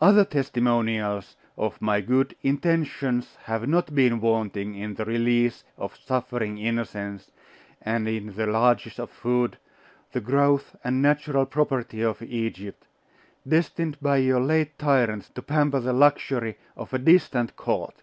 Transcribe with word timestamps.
Other 0.00 0.24
testimonials 0.24 1.36
of 1.56 1.80
my 1.80 2.00
good 2.00 2.34
intentions 2.42 3.36
have 3.44 3.68
not 3.68 3.94
been 3.94 4.20
wanting 4.20 4.74
in 4.74 4.94
the 4.94 5.04
release 5.04 5.62
of 5.76 5.96
suffering 5.96 6.58
innocence, 6.58 7.30
and 7.80 8.08
in 8.08 8.34
the 8.34 8.48
largess 8.48 8.98
of 8.98 9.08
food, 9.08 9.56
the 10.10 10.20
growth 10.20 10.74
and 10.82 11.00
natural 11.00 11.46
property 11.46 12.02
of 12.02 12.20
Egypt, 12.22 12.88
destined 13.46 13.96
by 14.02 14.16
your 14.16 14.40
late 14.40 14.76
tyrants 14.80 15.28
to 15.28 15.42
pamper 15.42 15.78
the 15.78 15.92
luxury 15.92 16.58
of 16.76 16.92
a 16.92 16.98
distant 16.98 17.54
court.... 17.54 18.02